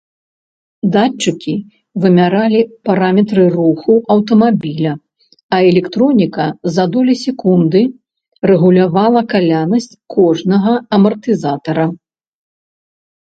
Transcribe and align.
Датчыкі 0.93 1.51
вымяралі 2.05 2.61
параметры 2.89 3.43
руху 3.57 3.97
аўтамабіля, 4.15 4.93
а 5.57 5.61
электроніка 5.69 6.45
за 6.79 6.83
долі 6.97 7.13
секунды 7.27 7.81
рэгулявала 8.53 9.21
калянасць 9.35 9.91
кожнага 10.19 10.73
амартызатара. 10.97 11.85